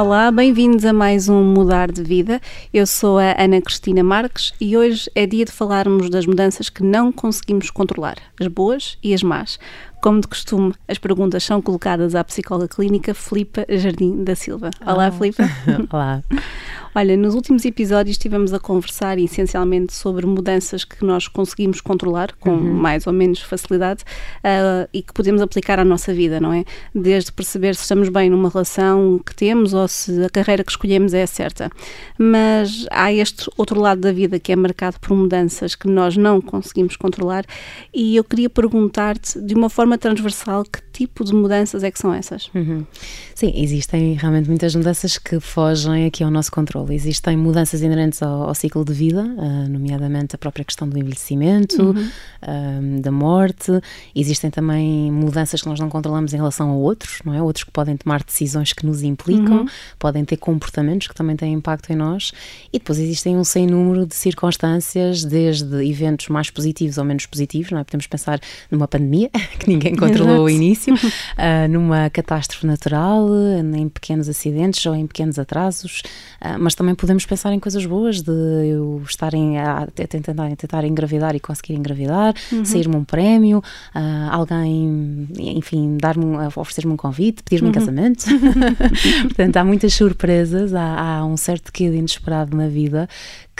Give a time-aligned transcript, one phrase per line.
[0.00, 2.40] Olá, bem-vindos a mais um Mudar de Vida.
[2.72, 6.82] Eu sou a Ana Cristina Marques e hoje é dia de falarmos das mudanças que
[6.82, 9.58] não conseguimos controlar, as boas e as más.
[10.00, 14.70] Como de costume, as perguntas são colocadas à psicóloga clínica Filipa Jardim da Silva.
[14.86, 15.12] Olá, ah.
[15.12, 15.42] Filipa.
[15.92, 16.22] Olá.
[16.92, 22.50] Olha, nos últimos episódios estivemos a conversar essencialmente sobre mudanças que nós conseguimos controlar com
[22.50, 22.74] uhum.
[22.74, 24.02] mais ou menos facilidade
[24.38, 26.64] uh, e que podemos aplicar à nossa vida, não é?
[26.92, 31.14] Desde perceber se estamos bem numa relação que temos ou se a carreira que escolhemos
[31.14, 31.70] é certa.
[32.18, 36.40] Mas há este outro lado da vida que é marcado por mudanças que nós não
[36.40, 37.44] conseguimos controlar
[37.94, 42.12] e eu queria perguntar-te de uma forma transversal que tipo de mudanças é que são
[42.12, 42.50] essas?
[42.54, 42.84] Uhum.
[43.34, 46.94] Sim, existem realmente muitas mudanças que fogem aqui ao nosso controle controle.
[46.94, 51.82] Existem mudanças inerentes ao, ao ciclo de vida, uh, nomeadamente a própria questão do envelhecimento,
[51.82, 52.08] uhum.
[52.42, 53.70] uh, da morte.
[54.14, 57.42] Existem também mudanças que nós não controlamos em relação a outros, não é?
[57.42, 59.66] Outros que podem tomar decisões que nos implicam, uhum.
[59.98, 62.32] podem ter comportamentos que também têm impacto em nós.
[62.72, 67.70] E depois existem um sem número de circunstâncias, desde eventos mais positivos ou menos positivos,
[67.70, 67.84] não é?
[67.84, 68.40] Podemos pensar
[68.70, 73.28] numa pandemia, que ninguém controlou ao início, uh, numa catástrofe natural,
[73.74, 76.02] em pequenos acidentes ou em pequenos atrasos,
[76.58, 81.34] mas mas também podemos pensar em coisas boas de eu estarem a, tentar, tentar engravidar
[81.34, 82.64] e conseguir engravidar, uhum.
[82.64, 87.70] sair-me um prémio, uh, alguém, enfim, dar-me, oferecer-me um convite, pedir-me uhum.
[87.70, 88.24] um casamento.
[89.26, 93.08] Portanto, há muitas surpresas, há, há um certo quê de inesperado na vida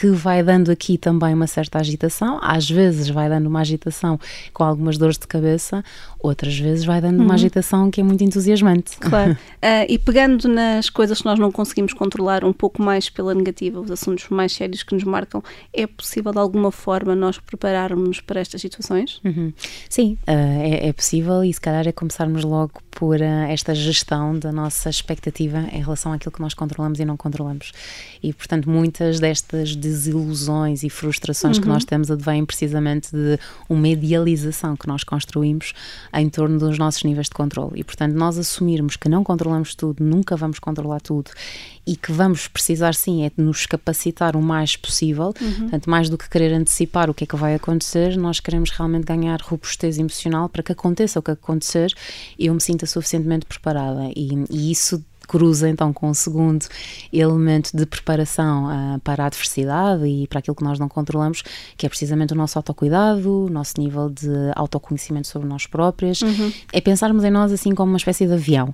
[0.01, 4.19] que vai dando aqui também uma certa agitação, às vezes vai dando uma agitação
[4.51, 5.85] com algumas dores de cabeça,
[6.19, 7.27] outras vezes vai dando uhum.
[7.27, 8.97] uma agitação que é muito entusiasmante.
[8.97, 9.33] Claro.
[9.33, 13.79] Uh, e pegando nas coisas que nós não conseguimos controlar um pouco mais pela negativa,
[13.79, 18.41] os assuntos mais sérios que nos marcam, é possível de alguma forma nós prepararmos para
[18.41, 19.21] estas situações?
[19.23, 19.53] Uhum.
[19.87, 24.39] Sim, uh, é, é, possível e se calhar é começarmos logo por uh, esta gestão
[24.39, 27.73] da nossa expectativa em relação àquilo que nós controlamos e não controlamos.
[28.23, 31.63] E portanto, muitas destas desilusões e frustrações uhum.
[31.63, 35.73] que nós temos advêm precisamente de uma idealização que nós construímos
[36.15, 37.81] em torno dos nossos níveis de controle.
[37.81, 41.31] E, portanto, nós assumirmos que não controlamos tudo, nunca vamos controlar tudo
[41.87, 45.35] e que vamos precisar, sim, é de nos capacitar o mais possível.
[45.41, 45.61] Uhum.
[45.61, 49.05] Portanto, mais do que querer antecipar o que é que vai acontecer, nós queremos realmente
[49.05, 51.93] ganhar robustez emocional para que aconteça o que acontecer
[52.39, 54.11] e eu me sinta suficientemente preparada.
[54.15, 56.67] E, e isso cruza então com o segundo
[57.13, 61.45] elemento de preparação uh, para a adversidade e para aquilo que nós não controlamos,
[61.77, 66.21] que é precisamente o nosso autocuidado, o nosso nível de autoconhecimento sobre nós próprios.
[66.23, 66.53] Uhum.
[66.73, 68.71] É pensarmos em nós assim como uma espécie de avião.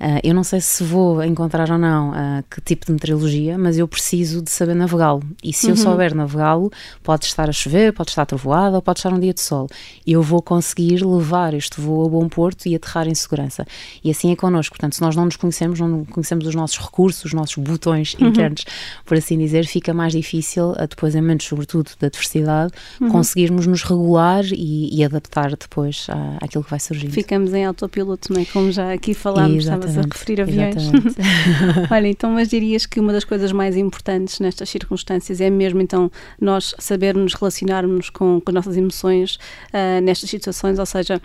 [0.00, 3.76] Uh, eu não sei se vou encontrar ou não uh, que tipo de meteorologia, mas
[3.76, 5.22] eu preciso de saber navegá-lo.
[5.44, 5.72] E se uhum.
[5.72, 9.34] eu souber navegá-lo, pode estar a chover, pode estar trovoada ou pode estar um dia
[9.34, 9.68] de sol.
[10.06, 13.66] Eu vou conseguir levar este voo a bom porto e aterrar em segurança.
[14.02, 14.74] E assim é connosco.
[14.74, 18.28] Portanto, se nós não nos conhecemos, não conhecemos os nossos recursos, os nossos botões uhum.
[18.28, 18.64] internos,
[19.04, 23.08] por assim dizer, fica mais difícil, depois em momentos, sobretudo, da adversidade, uhum.
[23.10, 27.10] conseguirmos nos regular e, e adaptar depois à, àquilo que vai surgir.
[27.10, 28.44] Ficamos em autopiloto, não é?
[28.44, 30.90] Como já aqui falámos, estavas a referir aviões.
[31.90, 36.10] Olha, então, mas dirias que uma das coisas mais importantes nestas circunstâncias é mesmo, então,
[36.40, 39.36] nós sabermos relacionarmos com, com as nossas emoções
[39.72, 41.20] uh, nestas situações, ou seja,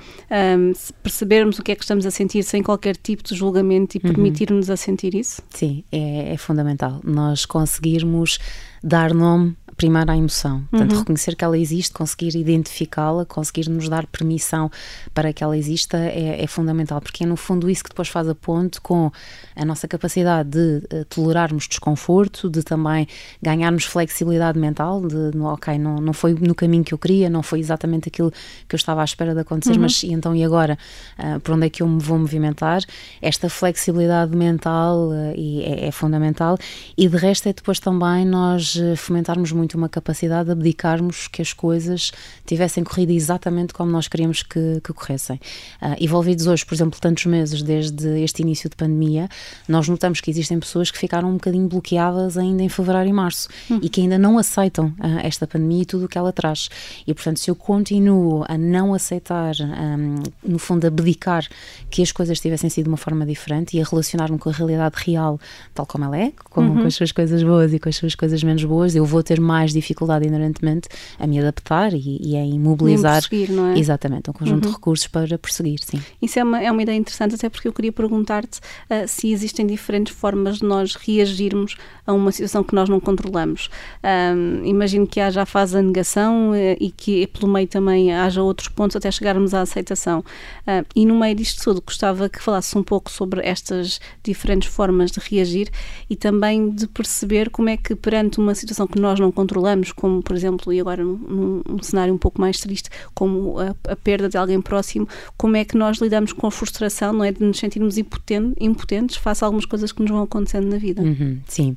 [0.58, 4.02] um, percebermos o que é que estamos a sentir sem qualquer tipo de julgamento e
[4.04, 4.14] uhum.
[4.14, 5.42] permitirmos nos a sentir isso?
[5.50, 7.02] Sim, é, é fundamental.
[7.04, 8.40] Nós conseguirmos
[8.84, 10.64] dar nome primeiro à emoção.
[10.70, 11.00] Portanto, uhum.
[11.00, 14.70] reconhecer que ela existe, conseguir identificá-la, conseguir nos dar permissão
[15.14, 18.28] para que ela exista é, é, fundamental, porque é no fundo isso que depois faz
[18.30, 19.12] a ponte com
[19.56, 23.08] a nossa capacidade de uh, tolerarmos desconforto, de também
[23.42, 27.44] ganharmos flexibilidade mental, de, no, ok, não, não foi no caminho que eu queria, não
[27.44, 28.32] foi exatamente aquilo
[28.68, 29.82] que eu estava à espera de acontecer, uhum.
[29.82, 30.78] mas e então e agora?
[31.18, 32.82] Uh, por onde é que eu me vou movimentar?
[33.22, 36.58] Esta flexibilidade mental uh, é, é fundamental
[36.98, 41.54] e de resto é depois também nós fomentarmos muito uma capacidade de abdicarmos que as
[41.54, 42.12] coisas
[42.46, 45.40] tivessem corrido exatamente como nós queríamos que, que corressem.
[45.82, 49.30] Uh, envolvidos hoje, por exemplo, tantos meses desde este início de pandemia,
[49.68, 53.50] nós notamos que existem pessoas que ficaram um bocadinho bloqueadas ainda em fevereiro e março
[53.70, 53.80] hum.
[53.82, 56.70] e que ainda não aceitam uh, esta pandemia e tudo o que ela traz.
[57.06, 61.48] E, portanto, se eu continuo a não aceitar, um, no fundo, abdicar
[61.90, 64.96] que as coisas tivessem sido de uma forma diferente e a relacionar-me com a realidade
[64.98, 65.40] real,
[65.74, 66.82] tal como ela é, com, uhum.
[66.82, 69.22] com as suas coisas boas e com as suas coisas menos coisas boas, eu vou
[69.22, 70.88] ter mais dificuldade inerentemente
[71.20, 73.24] a me adaptar e, e a imobilizar.
[73.50, 73.80] não é?
[73.80, 74.72] Exatamente, um conjunto uhum.
[74.72, 76.02] de recursos para prosseguir, sim.
[76.22, 79.66] Isso é uma, é uma ideia interessante, até porque eu queria perguntar-te uh, se existem
[79.66, 81.76] diferentes formas de nós reagirmos
[82.06, 83.70] a uma situação que nós não controlamos.
[84.04, 88.42] Um, imagino que haja a fase da negação uh, e que pelo meio também haja
[88.42, 90.20] outros pontos até chegarmos à aceitação.
[90.20, 95.12] Uh, e no meio disto tudo, gostava que falasses um pouco sobre estas diferentes formas
[95.12, 95.70] de reagir
[96.10, 100.22] e também de perceber como é que perante uma situação que nós não controlamos, como
[100.22, 104.30] por exemplo, e agora num, num cenário um pouco mais triste, como a, a, perda
[104.30, 105.08] de alguém próximo,
[105.38, 107.32] como é que nós lidamos com a frustração, não é?
[107.32, 111.02] De nos sentirmos impotentes, impotentes face a algumas coisas que nos vão acontecendo na vida.
[111.02, 111.76] Uhum, sim.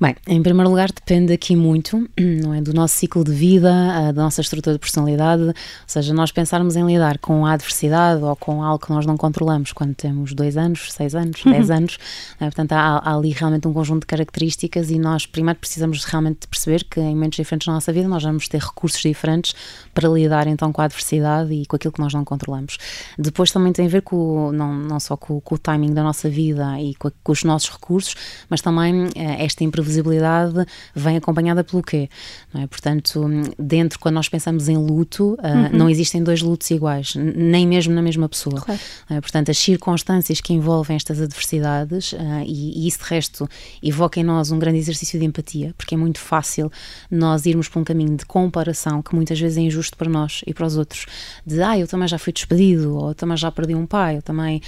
[0.00, 4.22] Bem, em primeiro lugar, depende aqui muito não é, do nosso ciclo de vida, da
[4.22, 5.54] nossa estrutura de personalidade, ou
[5.88, 9.72] seja, nós pensarmos em lidar com a adversidade ou com algo que nós não controlamos
[9.72, 11.50] quando temos dois anos, seis anos, uhum.
[11.50, 11.98] dez anos,
[12.38, 12.44] é?
[12.44, 16.84] portanto há, há, ali realmente um conjunto de características e nós primeiro precisamos realmente perceber
[16.84, 19.52] que em momentos diferentes da nossa vida nós vamos ter recursos diferentes
[19.92, 22.78] para lidar então com a adversidade e com aquilo que nós não controlamos.
[23.18, 26.30] Depois também tem a ver com, não, não só com, com o timing da nossa
[26.30, 28.14] vida e com, com os nossos recursos,
[28.48, 32.08] mas também eh, esta imprevisibilidade previsibilidade vem acompanhada pelo quê?
[32.54, 32.66] É?
[32.66, 33.26] Portanto,
[33.58, 35.68] dentro, quando nós pensamos em luto, uh, uhum.
[35.72, 38.60] não existem dois lutos iguais, nem mesmo na mesma pessoa.
[38.60, 38.80] Claro.
[39.10, 43.48] Uh, portanto, as circunstâncias que envolvem estas adversidades, uh, e, e, isso de resto
[43.82, 46.70] evoca em nós um grande exercício de empatia, porque é muito fácil
[47.10, 50.52] nós irmos para um caminho de comparação que muitas vezes é injusto para nós e
[50.52, 51.06] para os outros.
[51.46, 54.60] De, ah, eu também já fui despedido, ou também já perdi um pai, ou também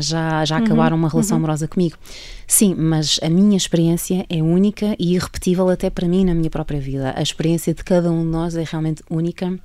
[0.00, 0.64] já, já uhum.
[0.64, 1.44] acabaram uma relação uhum.
[1.44, 1.96] amorosa comigo.
[2.46, 4.57] Sim, mas a minha experiência é única
[4.98, 7.14] e irrepetível até para mim na minha própria vida.
[7.16, 9.58] A experiência de cada um de nós é realmente única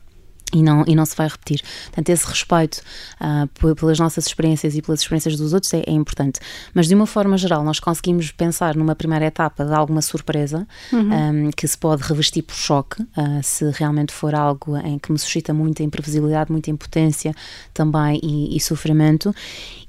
[0.54, 1.62] e não, e não se vai repetir.
[1.86, 2.82] Portanto, esse respeito
[3.20, 6.40] uh, pelas nossas experiências e pelas experiências dos outros é, é, importante.
[6.74, 11.48] Mas, de uma forma geral, nós conseguimos pensar numa primeira etapa de alguma surpresa uhum.
[11.48, 15.18] um, que se pode revestir por choque, uh, se realmente for algo em que me
[15.18, 17.34] suscita muita imprevisibilidade, muita impotência
[17.74, 19.34] também e, e sofrimento.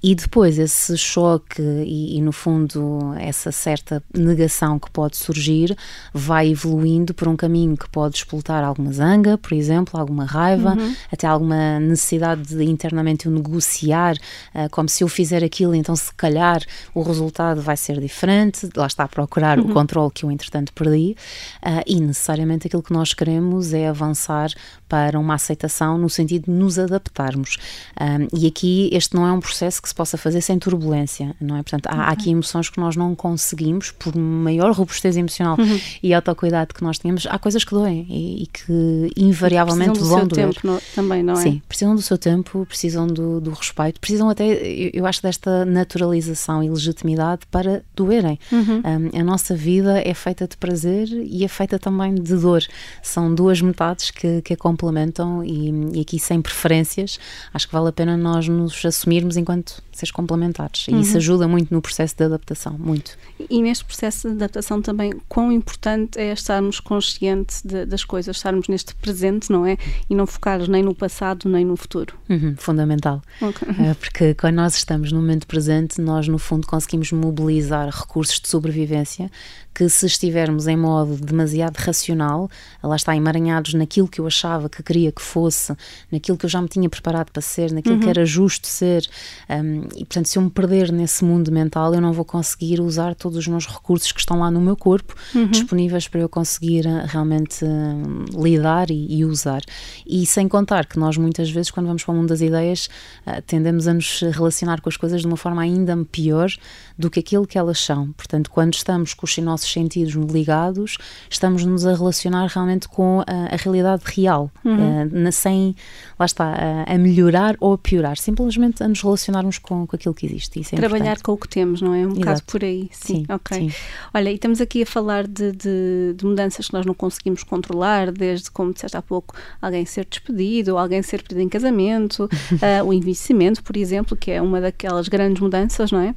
[0.02, 5.76] E depois esse choque e, e, no fundo, essa certa negação que pode surgir
[6.12, 10.80] vai evoluindo por um caminho que pode explotar alguma zanga, por exemplo, alguma raiva raiva,
[10.80, 10.94] uhum.
[11.10, 14.16] até alguma necessidade de internamente o negociar,
[14.54, 16.62] uh, como se eu fizer aquilo, então se calhar
[16.94, 19.70] o resultado vai ser diferente, lá está a procurar uhum.
[19.70, 21.16] o controle que eu entretanto perdi,
[21.62, 24.50] uh, e necessariamente aquilo que nós queremos é avançar
[24.88, 27.56] para uma aceitação no sentido de nos adaptarmos.
[28.00, 31.56] Um, e aqui este não é um processo que se possa fazer sem turbulência, não
[31.56, 31.62] é?
[31.62, 35.80] Portanto, há, há aqui emoções que nós não conseguimos, por maior robustez emocional uhum.
[36.02, 40.43] e autocuidado que nós tenhamos, há coisas que doem e, e que invariavelmente vão doer.
[40.52, 41.36] Tempo no, também, não é?
[41.36, 45.64] Sim, precisam do seu tempo, precisam do, do respeito, precisam até, eu, eu, acho, desta
[45.64, 48.38] naturalização e legitimidade para doerem.
[48.50, 48.82] Uhum.
[48.84, 52.62] Um, a nossa vida é feita de prazer e é feita também de dor.
[53.02, 57.18] São duas metades que, que a complementam e, e, aqui sem preferências,
[57.52, 60.86] acho que vale a pena nós nos assumirmos enquanto seres complementares.
[60.88, 61.00] E uhum.
[61.00, 63.16] isso ajuda muito no processo de adaptação, muito.
[63.48, 68.68] E neste processo de adaptação também, quão importante é estarmos conscientes de, das coisas, estarmos
[68.68, 69.76] neste presente, não é?
[70.08, 72.14] E não focar nem no passado nem no futuro.
[72.28, 73.22] Uhum, fundamental.
[73.40, 73.68] Okay.
[73.68, 78.48] Uh, porque quando nós estamos no momento presente, nós no fundo conseguimos mobilizar recursos de
[78.48, 79.30] sobrevivência
[79.74, 82.48] que se estivermos em modo demasiado racional,
[82.82, 85.74] lá está, emaranhados naquilo que eu achava que queria que fosse,
[86.12, 88.00] naquilo que eu já me tinha preparado para ser, naquilo uhum.
[88.00, 89.08] que era justo ser,
[89.50, 93.14] um, e portanto, se eu me perder nesse mundo mental, eu não vou conseguir usar
[93.14, 95.48] todos os meus recursos que estão lá no meu corpo uhum.
[95.48, 99.62] disponíveis para eu conseguir uh, realmente uh, lidar e, e, usar.
[100.06, 102.88] E sem contar que nós muitas vezes, quando vamos para o mundo das ideias,
[103.26, 106.48] uh, tendemos a nos relacionar com as coisas de uma forma ainda pior
[106.96, 108.12] do que aquilo que elas são.
[108.12, 110.98] Portanto, quando estamos com os nossos sentidos ligados,
[111.30, 115.28] estamos-nos a relacionar realmente com a, a realidade real, uhum.
[115.28, 115.74] uh, sem,
[116.18, 120.14] lá está, uh, a melhorar ou a piorar, simplesmente a nos relacionarmos com, com aquilo
[120.14, 120.60] que existe.
[120.60, 121.22] É Trabalhar importante.
[121.22, 122.06] com o que temos, não é?
[122.06, 122.88] Um bocado por aí.
[122.92, 123.70] Sim, sim ok.
[123.70, 123.76] Sim.
[124.12, 128.12] Olha, e estamos aqui a falar de, de, de, mudanças que nós não conseguimos controlar,
[128.12, 132.84] desde, como disseste há pouco, alguém ser despedido, ou alguém ser pedido em casamento, uh,
[132.84, 136.14] o envelhecimento, por exemplo, que é uma daquelas grandes mudanças, não é?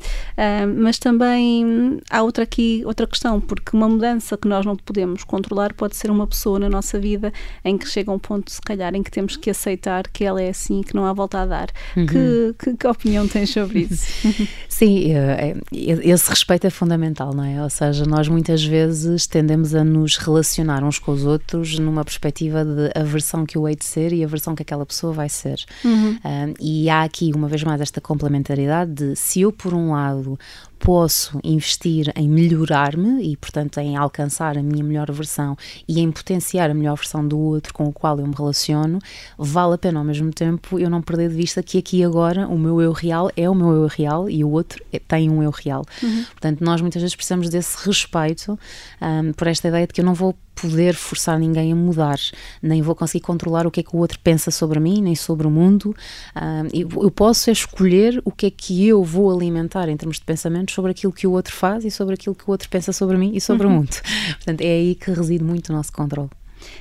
[0.77, 5.73] mas também há outra aqui, outra questão, porque uma mudança que nós não podemos controlar
[5.73, 7.31] pode ser uma pessoa na nossa vida
[7.63, 10.49] em que chega um ponto, se calhar, em que temos que aceitar que ela é
[10.49, 11.69] assim, que não há volta a dar.
[11.95, 12.05] Uhum.
[12.05, 14.05] Que, que, que, opinião tens sobre isso?
[14.69, 17.63] Sim, é, esse respeito é fundamental, não é?
[17.63, 22.63] Ou seja, nós muitas vezes tendemos a nos relacionar uns com os outros numa perspectiva
[22.63, 25.29] de a versão que eu hei de ser e a versão que aquela pessoa vai
[25.29, 25.63] ser.
[25.83, 26.17] Uhum.
[26.23, 30.37] Um, e há aqui, uma vez mais, esta complementaridade de se eu, por um lado,
[30.79, 35.57] posso investir em melhorar-me e, portanto, em alcançar a minha melhor versão
[35.87, 38.99] e em potenciar a melhor versão do outro com o qual eu me relaciono,
[39.37, 42.57] vale a pena ao mesmo tempo eu não perder de vista que aqui agora o
[42.57, 45.51] meu eu real é o meu eu real e o outro é, tem um eu
[45.51, 45.83] real.
[46.01, 46.25] Uhum.
[46.31, 48.57] Portanto, nós muitas vezes precisamos desse respeito
[49.01, 52.19] um, por esta ideia de que eu não vou poder forçar ninguém a mudar,
[52.61, 55.45] nem vou conseguir controlar o que é que o outro pensa sobre mim, nem sobre
[55.45, 55.95] o mundo.
[56.35, 60.73] Um, eu posso escolher o que é que eu vou alimentar em termos de pensamentos
[60.73, 63.31] sobre aquilo que o outro faz e sobre aquilo que o outro pensa sobre mim
[63.33, 63.73] e sobre uhum.
[63.73, 63.95] o mundo.
[64.37, 66.29] Portanto, é aí que reside muito o nosso controle.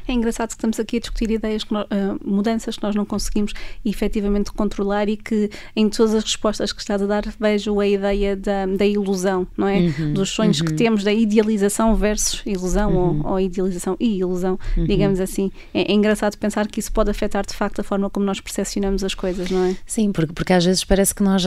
[0.06, 3.04] É engraçado que estamos aqui a discutir ideias, que nós, uh, mudanças que nós não
[3.04, 3.52] conseguimos
[3.84, 8.36] efetivamente controlar e que em todas as respostas que estás a dar vejo a ideia
[8.36, 9.78] da, da ilusão, não é?
[9.78, 10.66] Uhum, Dos sonhos uhum.
[10.66, 13.22] que temos, da idealização versus ilusão uhum.
[13.24, 14.84] ou, ou, idealização e ilusão, uhum.
[14.84, 15.50] digamos assim.
[15.72, 19.04] É, é, engraçado pensar que isso pode afetar de facto a forma como nós percepcionamos
[19.04, 19.76] as coisas, não é?
[19.86, 21.44] Sim, porque, porque às vezes parece que nós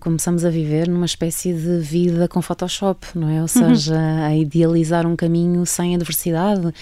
[0.00, 3.34] começamos a viver numa espécie de vida com Photoshop, não é?
[3.34, 3.48] Ou uhum.
[3.48, 6.72] seja, a idealizar um caminho sem adversidade uh,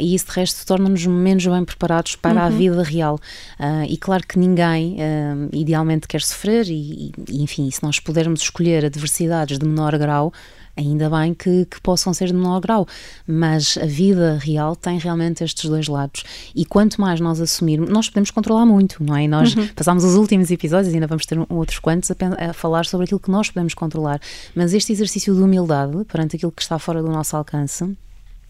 [0.00, 2.46] e isso de resto torna-nos menos bem preparados para uhum.
[2.46, 3.18] a vida real.
[3.58, 8.42] Uh, e claro que ninguém uh, idealmente quer sofrer, e, e, enfim, se nós pudermos
[8.42, 10.32] escolher adversidades de menor grau,
[10.76, 12.86] ainda bem que, que, possam ser de menor grau,
[13.26, 16.24] mas a vida real tem realmente estes dois lados.
[16.54, 19.24] E quanto mais nós assumirmos, nós podemos controlar muito, não é?
[19.24, 19.68] E nós uhum.
[19.68, 22.14] passámos os últimos episódios, ainda vamos ter outros quantos, a,
[22.50, 24.20] a, falar sobre aquilo que nós podemos controlar.
[24.54, 27.96] Mas este exercício de humildade perante aquilo que está fora do nosso alcance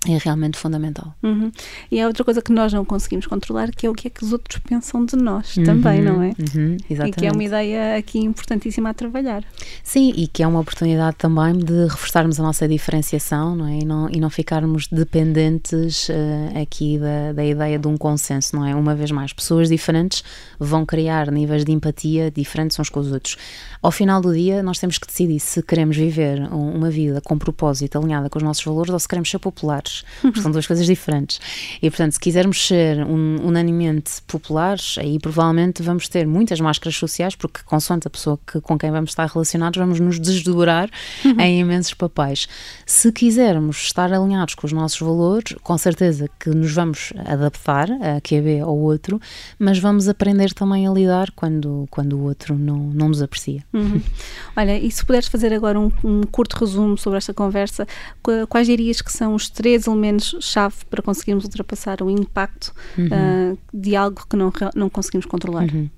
[0.09, 1.15] é realmente fundamental.
[1.23, 1.53] Uhum.
[1.91, 4.25] E há outra coisa que nós não conseguimos controlar, que é o que é que
[4.25, 5.65] os outros pensam de nós uhum.
[5.65, 6.33] também, não é?
[6.39, 6.77] Uhum.
[6.89, 9.45] E que é uma ideia aqui importantíssima a trabalhar.
[9.85, 13.79] Sim, e que é uma oportunidade também de reforçarmos a nossa diferenciação, não é?
[13.81, 18.65] E não, e não ficarmos dependentes uh, aqui da, da ideia de um consenso, não
[18.65, 18.75] é?
[18.75, 20.25] Uma vez mais, pessoas diferentes
[20.59, 23.37] vão criar níveis de empatia diferentes uns com os outros.
[23.83, 27.99] Ao final do dia, nós temos que decidir se queremos viver uma vida com propósito,
[27.99, 29.90] alinhada com os nossos valores, ou se queremos ser populares,
[30.21, 31.41] porque são duas coisas diferentes.
[31.81, 37.35] E, portanto, se quisermos ser um, unanimemente populares, aí provavelmente vamos ter muitas máscaras sociais,
[37.35, 40.91] porque, consoante a pessoa que, com quem vamos estar relacionados, vamos nos desdobrar
[41.25, 41.41] uhum.
[41.41, 42.49] em imensos papéis.
[42.87, 48.21] Se quisermos estar alinhados com os nossos valores, com certeza que nos vamos adaptar a
[48.21, 49.21] QB ou outro,
[49.59, 53.65] mas vamos aprender também a lidar quando, quando o outro não, não nos aprecia.
[53.73, 54.01] Uhum.
[54.57, 57.87] Olha, e se puderes fazer agora um, um, curto resumo sobre esta conversa,
[58.49, 63.07] quais dirias que são os três elementos-chave para conseguirmos ultrapassar o impacto uhum.
[63.07, 65.65] uh, de algo que não, não conseguimos controlar?
[65.65, 65.89] Uhum.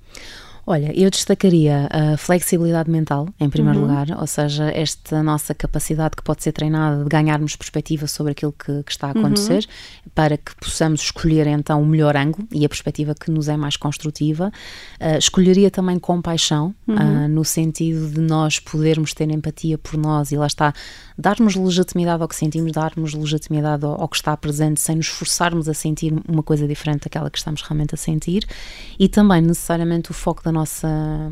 [0.65, 3.87] Olha, eu destacaria a flexibilidade mental, em primeiro uhum.
[3.87, 8.53] lugar, ou seja, esta nossa capacidade que pode ser treinada de ganharmos perspectiva sobre aquilo
[8.53, 10.11] que, que está a acontecer, uhum.
[10.15, 13.75] para que possamos escolher então o melhor ângulo e a perspectiva que nos é mais
[13.75, 14.53] construtiva.
[15.01, 16.95] Uh, escolheria também compaixão, uhum.
[16.95, 20.73] uh, no sentido de nós podermos ter empatia por nós e lá está,
[21.17, 25.67] darmos legitimidade ao que sentimos, darmos legitimidade ao, ao que está presente, sem nos forçarmos
[25.69, 28.45] a sentir uma coisa diferente daquela que estamos realmente a sentir,
[28.99, 30.87] e também necessariamente o foco da nossa,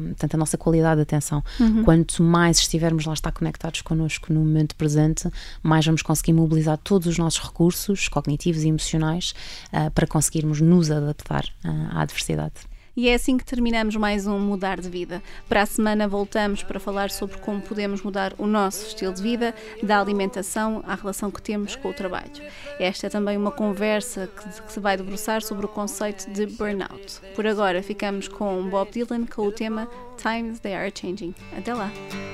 [0.09, 1.43] portanto, a nossa qualidade de atenção.
[1.59, 1.83] Uhum.
[1.83, 5.29] Quanto mais estivermos lá estar conectados connosco no momento presente,
[5.61, 9.33] mais vamos conseguir mobilizar todos os nossos recursos cognitivos e emocionais
[9.73, 12.70] uh, para conseguirmos nos adaptar uh, à adversidade.
[12.95, 15.23] E é assim que terminamos mais um Mudar de Vida.
[15.47, 19.55] Para a semana voltamos para falar sobre como podemos mudar o nosso estilo de vida,
[19.81, 22.43] da alimentação à relação que temos com o trabalho.
[22.77, 27.21] Esta é também uma conversa que, se vai debruçar sobre o conceito de burnout.
[27.33, 29.87] Por agora ficamos com Bob Dylan com o tema
[30.21, 31.33] Times They Are Changing.
[31.57, 31.89] Até lá!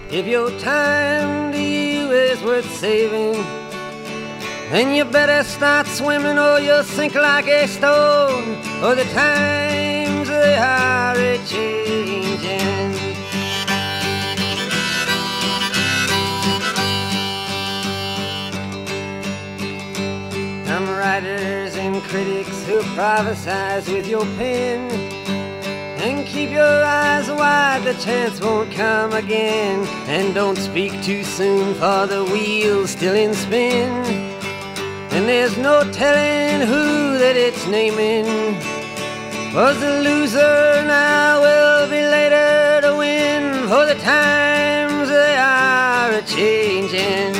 [0.10, 3.44] If your time to you is worth saving
[4.72, 9.77] Then you better start swimming or you'll sink like a stone Or the time
[22.08, 24.90] critics who prophesize with your pen.
[26.00, 29.86] And keep your eyes wide, the chance won't come again.
[30.08, 33.90] And don't speak too soon, for the wheel's still in spin.
[35.12, 38.77] And there's no telling who that it's naming
[39.58, 46.22] was a loser, now will be later to win, for the times they are a
[46.22, 47.34] changing.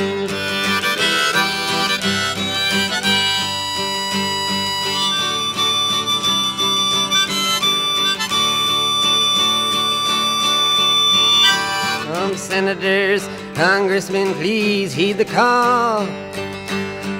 [12.12, 16.04] Some senators, congressmen, please heed the call.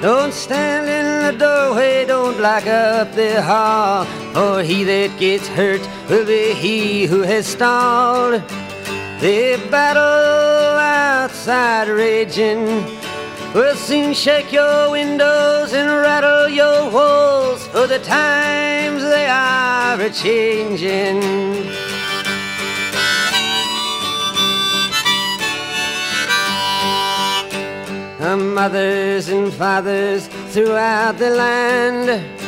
[0.03, 4.05] Don't stand in the doorway, don't block up the hall.
[4.39, 8.35] For he that gets hurt will be he who has stalled.
[9.19, 12.63] The battle outside raging
[13.53, 20.11] will soon shake your windows and rattle your walls, for the times they are a
[20.11, 21.19] changing.
[28.55, 32.48] Mothers and fathers throughout the land